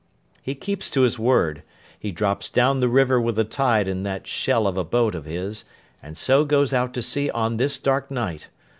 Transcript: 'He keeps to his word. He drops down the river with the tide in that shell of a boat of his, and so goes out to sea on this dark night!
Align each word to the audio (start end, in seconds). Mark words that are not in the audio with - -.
'He 0.41 0.55
keeps 0.55 0.89
to 0.89 1.01
his 1.01 1.19
word. 1.19 1.61
He 1.99 2.11
drops 2.11 2.49
down 2.49 2.79
the 2.79 2.87
river 2.89 3.21
with 3.21 3.35
the 3.35 3.43
tide 3.43 3.87
in 3.87 4.01
that 4.01 4.25
shell 4.25 4.65
of 4.65 4.75
a 4.75 4.83
boat 4.83 5.13
of 5.13 5.25
his, 5.25 5.63
and 6.01 6.17
so 6.17 6.43
goes 6.43 6.73
out 6.73 6.95
to 6.95 7.03
sea 7.03 7.29
on 7.29 7.57
this 7.57 7.77
dark 7.77 8.09
night! 8.09 8.47